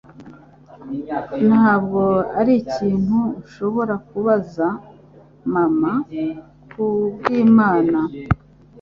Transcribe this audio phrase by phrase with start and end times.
[1.47, 2.01] Ntabwo
[2.39, 4.67] arikintu nshobora kubaza
[5.53, 5.91] mama,
[6.71, 7.99] kubwimana!